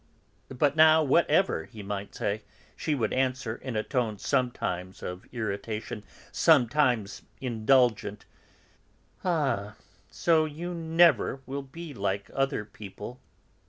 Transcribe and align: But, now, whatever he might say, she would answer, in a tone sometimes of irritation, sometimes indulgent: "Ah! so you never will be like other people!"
But, 0.49 0.75
now, 0.75 1.03
whatever 1.03 1.65
he 1.65 1.83
might 1.83 2.15
say, 2.15 2.41
she 2.75 2.95
would 2.95 3.13
answer, 3.13 3.57
in 3.57 3.75
a 3.75 3.83
tone 3.83 4.17
sometimes 4.17 5.03
of 5.03 5.27
irritation, 5.31 6.03
sometimes 6.31 7.21
indulgent: 7.39 8.25
"Ah! 9.23 9.75
so 10.09 10.45
you 10.45 10.73
never 10.73 11.41
will 11.45 11.61
be 11.61 11.93
like 11.93 12.31
other 12.33 12.65
people!" 12.65 13.19